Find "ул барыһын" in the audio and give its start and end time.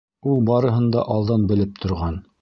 0.31-0.87